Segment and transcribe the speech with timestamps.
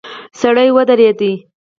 [0.39, 1.19] سړی ودرید.